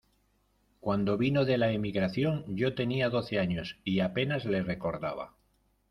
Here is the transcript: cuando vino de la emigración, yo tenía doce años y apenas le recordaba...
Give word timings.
cuando 0.79 1.15
vino 1.15 1.45
de 1.45 1.59
la 1.59 1.71
emigración, 1.73 2.43
yo 2.57 2.73
tenía 2.73 3.09
doce 3.11 3.37
años 3.37 3.77
y 3.83 3.99
apenas 3.99 4.45
le 4.45 4.63
recordaba... 4.63 5.35